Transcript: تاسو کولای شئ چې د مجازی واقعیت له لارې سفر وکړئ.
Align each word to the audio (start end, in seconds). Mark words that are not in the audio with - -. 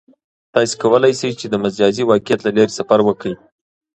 تاسو 0.53 0.73
کولای 0.83 1.13
شئ 1.19 1.31
چې 1.39 1.45
د 1.49 1.55
مجازی 1.63 2.03
واقعیت 2.05 2.39
له 2.43 2.51
لارې 2.57 2.75
سفر 2.79 2.99
وکړئ. 3.03 3.33